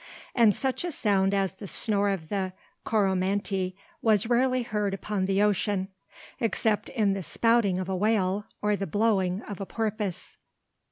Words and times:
And 0.33 0.55
such 0.55 0.83
a 0.83 0.91
sound 0.91 1.31
as 1.31 1.53
the 1.53 1.67
snore 1.67 2.09
of 2.09 2.29
the 2.29 2.53
Coromantee 2.83 3.75
was 4.01 4.25
rarely 4.25 4.63
heard 4.63 4.95
upon 4.95 5.27
the 5.27 5.43
ocean, 5.43 5.89
except 6.39 6.89
in 6.89 7.13
the 7.13 7.21
"spouting" 7.21 7.77
of 7.77 7.87
a 7.87 7.95
whale 7.95 8.47
or 8.63 8.75
the 8.75 8.87
"blowing" 8.87 9.43
of 9.43 9.61
a 9.61 9.65
porpoise. 9.67 10.37